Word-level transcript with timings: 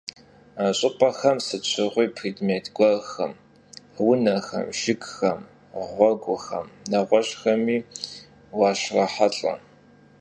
Ş'ıp'exem 0.77 1.37
sıt 1.45 1.63
şığui 1.71 2.05
prêdmêt 2.15 2.65
guerxem— 2.75 3.33
vunexem, 4.03 4.65
jjıgxem, 4.77 5.41
ğueguxem, 5.95 6.67
neğueş'xemi 6.89 7.77
vuaşrohelh'e. 8.57 9.53